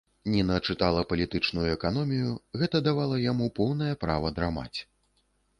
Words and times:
Ніна 0.35 0.55
чытала 0.67 1.03
палітычную 1.11 1.67
эканомію, 1.75 2.31
гэта 2.63 2.83
давала 2.89 3.23
яму 3.31 3.53
поўнае 3.61 3.93
права 4.07 4.27
драмаць. 4.41 4.79